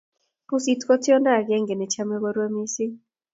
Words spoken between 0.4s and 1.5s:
pusii kochonto